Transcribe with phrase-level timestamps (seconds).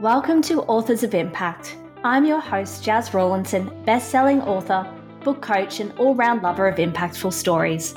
[0.00, 1.76] Welcome to Authors of Impact.
[2.04, 4.90] I'm your host, Jas Rawlinson, best-selling author,
[5.22, 7.94] book coach, and all-round lover of impactful stories.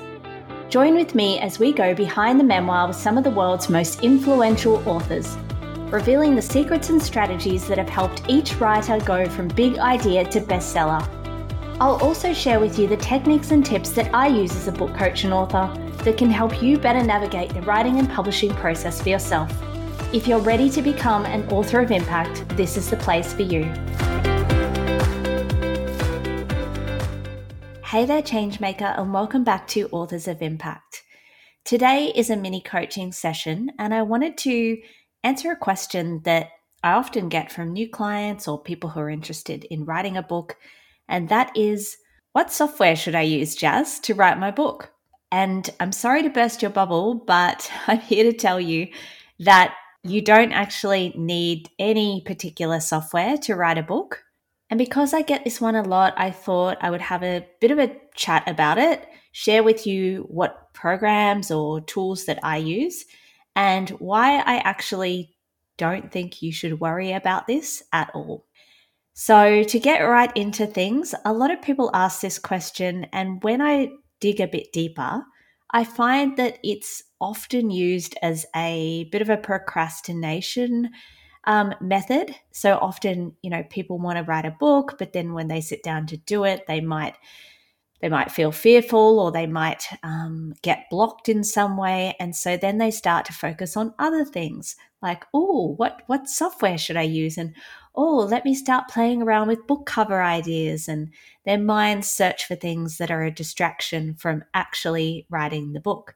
[0.68, 4.04] Join with me as we go behind the memoir with some of the world's most
[4.04, 5.38] influential authors,
[5.94, 10.42] revealing the secrets and strategies that have helped each writer go from big idea to
[10.42, 11.08] bestseller.
[11.80, 14.94] I'll also share with you the techniques and tips that I use as a book
[14.94, 15.74] coach and author
[16.04, 19.50] that can help you better navigate the writing and publishing process for yourself.
[20.14, 23.64] If you're ready to become an author of impact, this is the place for you.
[27.84, 31.02] Hey there, Changemaker, and welcome back to Authors of Impact.
[31.66, 34.78] Today is a mini coaching session, and I wanted to
[35.24, 36.50] answer a question that
[36.84, 40.58] I often get from new clients or people who are interested in writing a book,
[41.08, 41.98] and that is
[42.34, 44.92] what software should I use, Jas, to write my book?
[45.32, 48.90] And I'm sorry to burst your bubble, but I'm here to tell you
[49.40, 54.24] that you don't actually need any particular software to write a book.
[54.70, 57.72] And because I get this one a lot, I thought I would have a bit
[57.72, 63.06] of a chat about it, share with you what programs or tools that I use,
[63.56, 65.36] and why I actually
[65.78, 68.46] don't think you should worry about this at all.
[69.14, 73.62] So, to get right into things, a lot of people ask this question, and when
[73.62, 75.24] I dig a bit deeper,
[75.74, 80.90] I find that it's often used as a bit of a procrastination
[81.46, 82.36] um, method.
[82.52, 85.84] So often, you know, people want to write a book, but then when they sit
[85.84, 87.16] down to do it, they might
[88.02, 92.58] they might feel fearful or they might um, get blocked in some way, and so
[92.58, 97.04] then they start to focus on other things like, oh, what what software should I
[97.04, 97.56] use, and
[97.96, 100.88] oh, let me start playing around with book cover ideas.
[100.88, 101.12] And
[101.46, 106.16] their minds search for things that are a distraction from actually writing the book.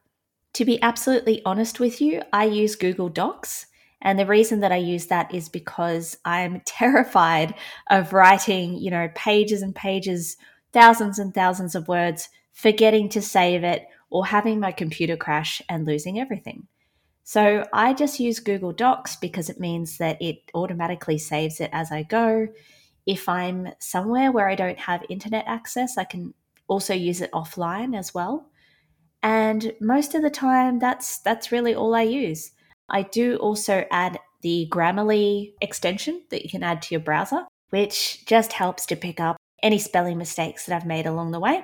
[0.54, 3.66] To be absolutely honest with you, I use Google Docs.
[4.00, 7.54] And the reason that I use that is because I'm terrified
[7.90, 10.36] of writing, you know, pages and pages,
[10.72, 15.86] thousands and thousands of words, forgetting to save it, or having my computer crash and
[15.86, 16.66] losing everything.
[17.28, 21.92] So I just use Google Docs because it means that it automatically saves it as
[21.92, 22.48] I go.
[23.04, 26.32] If I'm somewhere where I don't have internet access, I can
[26.68, 28.48] also use it offline as well.
[29.22, 32.52] And most of the time that's that's really all I use.
[32.88, 38.24] I do also add the Grammarly extension that you can add to your browser, which
[38.24, 41.62] just helps to pick up any spelling mistakes that I've made along the way.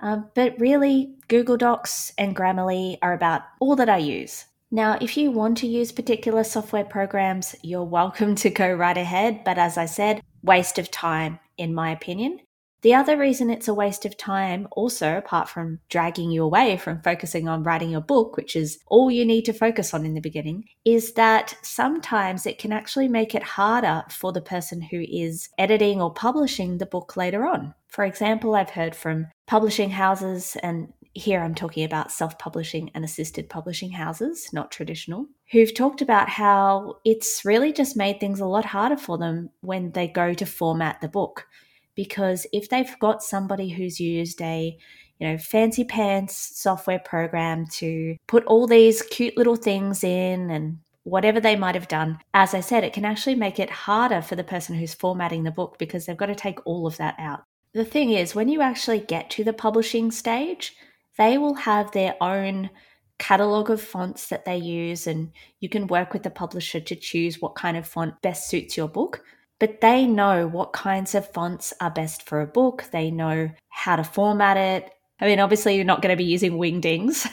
[0.00, 4.46] Um, but really, Google Docs and Grammarly are about all that I use.
[4.74, 9.44] Now, if you want to use particular software programs, you're welcome to go right ahead.
[9.44, 12.40] But as I said, waste of time, in my opinion.
[12.82, 17.02] The other reason it's a waste of time, also, apart from dragging you away from
[17.02, 20.20] focusing on writing your book, which is all you need to focus on in the
[20.20, 25.50] beginning, is that sometimes it can actually make it harder for the person who is
[25.56, 27.72] editing or publishing the book later on.
[27.86, 33.04] For example, I've heard from publishing houses and here I'm talking about self publishing and
[33.04, 38.46] assisted publishing houses, not traditional, who've talked about how it's really just made things a
[38.46, 41.46] lot harder for them when they go to format the book.
[41.94, 44.76] Because if they've got somebody who's used a
[45.20, 50.78] you know, fancy pants software program to put all these cute little things in and
[51.04, 52.18] whatever they might have done.
[52.32, 55.50] As I said, it can actually make it harder for the person who's formatting the
[55.50, 57.44] book because they've got to take all of that out.
[57.74, 60.74] The thing is, when you actually get to the publishing stage,
[61.16, 62.70] they will have their own
[63.18, 65.30] catalog of fonts that they use, and
[65.60, 68.88] you can work with the publisher to choose what kind of font best suits your
[68.88, 69.22] book.
[69.60, 73.96] But they know what kinds of fonts are best for a book, they know how
[73.96, 74.90] to format it.
[75.20, 77.24] I mean, obviously, you're not going to be using wingdings,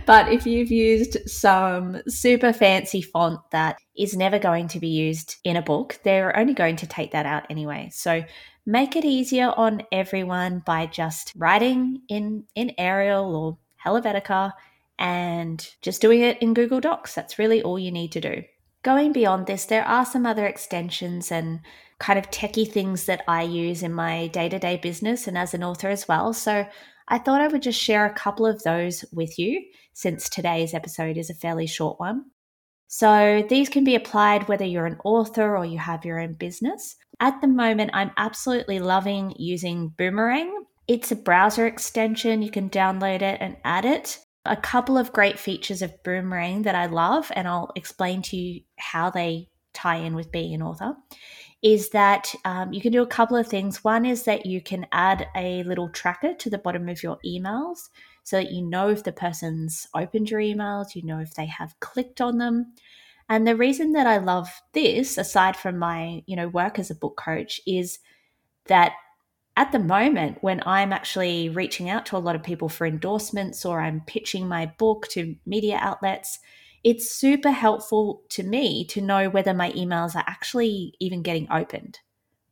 [0.06, 5.36] but if you've used some super fancy font that is never going to be used
[5.44, 7.90] in a book, they're only going to take that out anyway.
[7.92, 8.24] So
[8.66, 14.52] make it easier on everyone by just writing in in Arial or Helvetica
[14.98, 17.14] and just doing it in Google Docs.
[17.14, 18.42] That's really all you need to do.
[18.82, 21.60] Going beyond this, there are some other extensions and
[21.98, 25.54] kind of techie things that I use in my day to day business and as
[25.54, 26.32] an author as well.
[26.32, 26.66] So
[27.08, 31.16] I thought I would just share a couple of those with you since today's episode
[31.16, 32.26] is a fairly short one.
[32.94, 36.94] So these can be applied whether you're an author or you have your own business.
[37.20, 40.64] At the moment, I'm absolutely loving using Boomerang.
[40.86, 42.42] It's a browser extension.
[42.42, 44.18] You can download it and add it.
[44.44, 48.60] A couple of great features of Boomerang that I love, and I'll explain to you
[48.76, 50.94] how they tie in with being an author,
[51.62, 53.84] is that um, you can do a couple of things.
[53.84, 57.88] One is that you can add a little tracker to the bottom of your emails
[58.24, 61.78] so that you know if the person's opened your emails, you know if they have
[61.80, 62.72] clicked on them.
[63.28, 66.96] And the reason that I love this, aside from my, you know, work as a
[66.96, 68.00] book coach, is
[68.66, 68.92] that
[69.56, 73.64] at the moment when I'm actually reaching out to a lot of people for endorsements
[73.64, 76.40] or I'm pitching my book to media outlets,
[76.84, 81.98] it's super helpful to me to know whether my emails are actually even getting opened.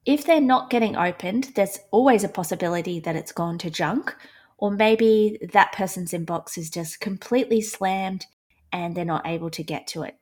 [0.06, 4.15] If they're not getting opened, there's always a possibility that it's gone to junk,
[4.59, 8.27] or maybe that person's inbox is just completely slammed
[8.73, 10.17] and they're not able to get to it.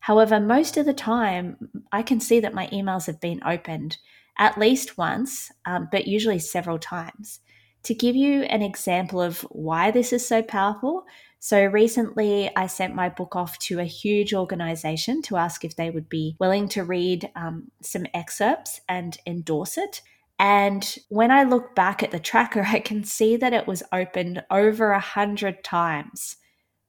[0.00, 1.56] However, most of the time,
[1.92, 3.98] I can see that my emails have been opened
[4.38, 7.40] at least once, um, but usually several times.
[7.84, 11.04] To give you an example of why this is so powerful,
[11.40, 15.90] so recently I sent my book off to a huge organization to ask if they
[15.90, 20.02] would be willing to read um, some excerpts and endorse it.
[20.38, 24.44] And when I look back at the tracker, I can see that it was opened
[24.50, 26.36] over a hundred times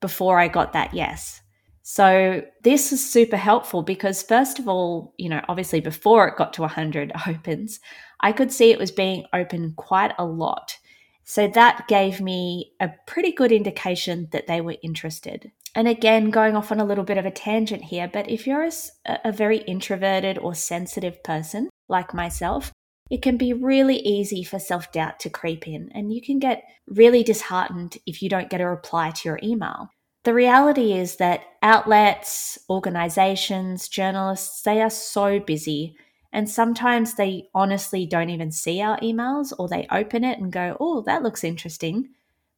[0.01, 1.41] before I got that yes.
[1.81, 6.51] So this is super helpful because first of all, you know, obviously before it got
[6.53, 7.79] to 100 opens,
[8.19, 10.75] I could see it was being opened quite a lot.
[11.31, 15.53] So that gave me a pretty good indication that they were interested.
[15.73, 18.65] And again, going off on a little bit of a tangent here, but if you're
[18.65, 22.73] a, a very introverted or sensitive person like myself,
[23.09, 26.65] it can be really easy for self doubt to creep in, and you can get
[26.85, 29.87] really disheartened if you don't get a reply to your email.
[30.25, 35.95] The reality is that outlets, organizations, journalists, they are so busy
[36.33, 40.77] and sometimes they honestly don't even see our emails or they open it and go,
[40.79, 42.09] oh, that looks interesting.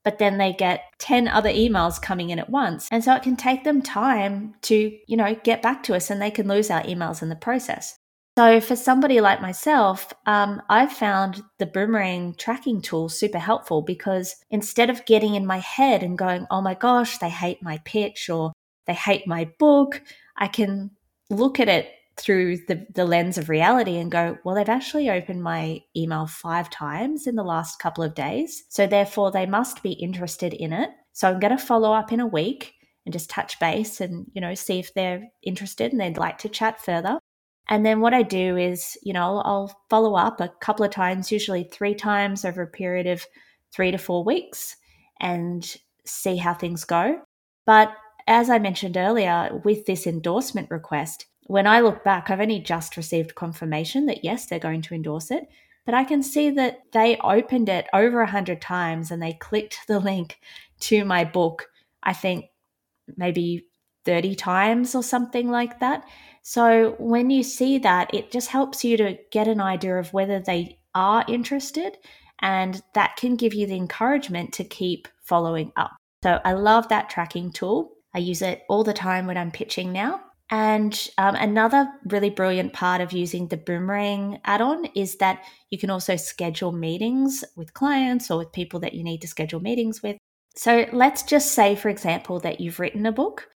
[0.04, 2.88] But then they get 10 other emails coming in at once.
[2.92, 6.22] And so it can take them time to, you know, get back to us and
[6.22, 7.98] they can lose our emails in the process.
[8.38, 14.36] So for somebody like myself, um, I've found the boomerang tracking tool super helpful because
[14.50, 18.30] instead of getting in my head and going, oh my gosh, they hate my pitch
[18.30, 18.52] or
[18.86, 20.02] they hate my book,
[20.36, 20.92] I can
[21.30, 25.42] look at it through the, the lens of reality and go, well, they've actually opened
[25.42, 28.64] my email five times in the last couple of days.
[28.70, 30.90] So therefore, they must be interested in it.
[31.14, 32.74] So I'm going to follow up in a week
[33.06, 36.50] and just touch base and, you know, see if they're interested and they'd like to
[36.50, 37.20] chat further.
[37.70, 41.32] And then what I do is, you know, I'll follow up a couple of times,
[41.32, 43.26] usually three times over a period of
[43.74, 44.76] three to four weeks
[45.20, 45.76] and
[46.06, 47.22] see how things go.
[47.66, 47.94] But
[48.28, 52.98] as I mentioned earlier, with this endorsement request, when I look back, I've only just
[52.98, 55.48] received confirmation that yes, they're going to endorse it,
[55.86, 59.80] but I can see that they opened it over a hundred times and they clicked
[59.88, 60.40] the link
[60.82, 61.70] to my book.
[62.02, 62.46] I think
[63.18, 63.68] maybe
[64.06, 66.06] 30 times or something like that.
[66.42, 70.40] So when you see that, it just helps you to get an idea of whether
[70.40, 71.98] they are interested,
[72.40, 75.92] and that can give you the encouragement to keep following up.
[76.24, 77.94] So I love that tracking tool.
[78.14, 80.22] I use it all the time when I'm pitching now.
[80.50, 85.78] And um, another really brilliant part of using the Boomerang add on is that you
[85.78, 90.04] can also schedule meetings with clients or with people that you need to schedule meetings
[90.04, 90.18] with.
[90.56, 93.50] So let's just say, for example, that you've written a book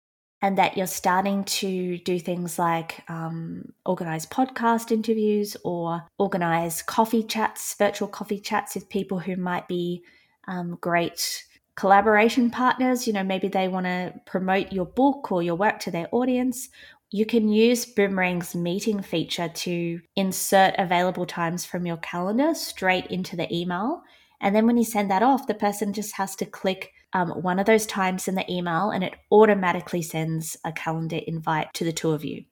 [0.42, 7.24] and that you're starting to do things like um, organize podcast interviews or organize coffee
[7.24, 10.04] chats, virtual coffee chats with people who might be
[10.48, 11.44] um, great
[11.76, 15.92] collaboration partners, you know, maybe they want to promote your book or your work to
[15.92, 16.70] their audience,
[17.12, 23.36] you can use Boomerang's meeting feature to insert available times from your calendar straight into
[23.36, 24.02] the email.
[24.42, 27.60] And then when you send that off, the person just has to click um, one
[27.60, 31.94] of those times in the email and it automatically sends a calendar invite to the
[31.94, 32.44] two of you.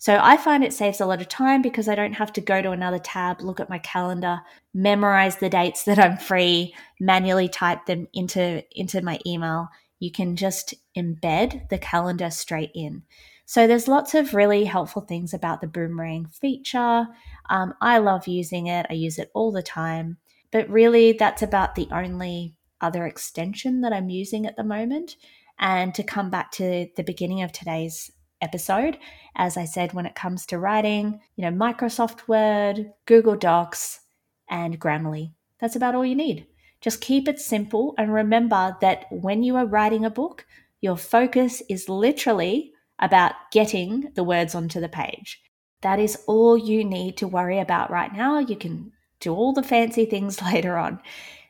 [0.00, 2.62] So I find it saves a lot of time because I don't have to go
[2.62, 4.40] to another tab, look at my calendar,
[4.72, 9.68] memorize the dates that I'm free, manually type them into into my email.
[9.98, 13.02] You can just embed the calendar straight in.
[13.44, 17.06] So there's lots of really helpful things about the boomerang feature.
[17.50, 18.86] Um, I love using it.
[18.88, 20.16] I use it all the time.
[20.50, 25.16] But really, that's about the only other extension that I'm using at the moment.
[25.58, 28.98] And to come back to the beginning of today's episode.
[29.36, 34.00] As I said, when it comes to writing, you know, Microsoft Word, Google Docs,
[34.48, 35.32] and Grammarly.
[35.60, 36.46] That's about all you need.
[36.80, 40.46] Just keep it simple and remember that when you are writing a book,
[40.80, 45.42] your focus is literally about getting the words onto the page.
[45.82, 48.38] That is all you need to worry about right now.
[48.38, 51.00] You can do all the fancy things later on.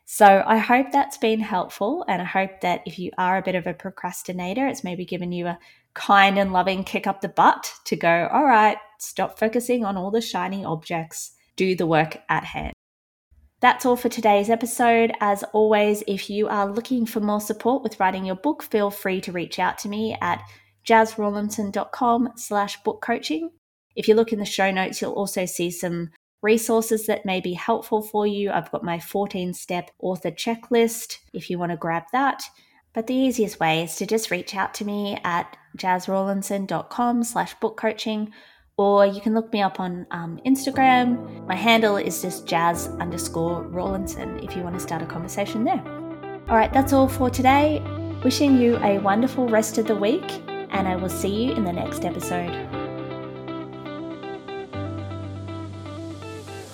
[0.04, 2.04] So I hope that's been helpful.
[2.08, 5.30] And I hope that if you are a bit of a procrastinator, it's maybe given
[5.30, 5.58] you a
[5.94, 10.10] kind and loving kick up the butt to go, all right, stop focusing on all
[10.10, 12.72] the shiny objects, do the work at hand.
[13.60, 15.12] That's all for today's episode.
[15.20, 19.20] As always, if you are looking for more support with writing your book, feel free
[19.20, 20.42] to reach out to me at
[20.86, 23.50] jasrawlinson.com slash book coaching.
[23.96, 26.10] If you look in the show notes, you'll also see some
[26.42, 28.50] resources that may be helpful for you.
[28.50, 32.42] I've got my 14 step author checklist if you want to grab that.
[32.94, 37.76] But the easiest way is to just reach out to me at jasrawlinson.com slash book
[37.76, 38.32] coaching,
[38.76, 41.46] or you can look me up on um, Instagram.
[41.46, 45.82] My handle is just jas underscore Rawlinson if you want to start a conversation there.
[46.48, 47.82] All right, that's all for today.
[48.24, 51.72] Wishing you a wonderful rest of the week, and I will see you in the
[51.72, 52.79] next episode.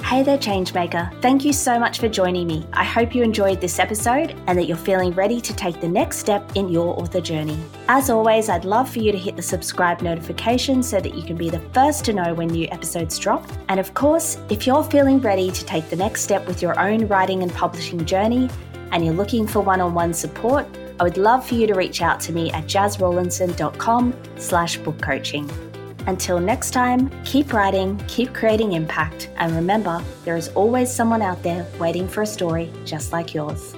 [0.06, 1.20] Hey there, Changemaker.
[1.20, 2.64] Thank you so much for joining me.
[2.72, 6.18] I hope you enjoyed this episode and that you're feeling ready to take the next
[6.18, 7.58] step in your author journey.
[7.88, 11.34] As always, I'd love for you to hit the subscribe notification so that you can
[11.34, 13.50] be the first to know when new episodes drop.
[13.68, 17.08] And of course, if you're feeling ready to take the next step with your own
[17.08, 18.48] writing and publishing journey
[18.92, 20.68] and you're looking for one-on-one support,
[21.00, 25.50] I would love for you to reach out to me at jasrawlinson.com slash book coaching.
[26.06, 31.42] Until next time, keep writing, keep creating impact, and remember, there is always someone out
[31.42, 33.75] there waiting for a story just like yours.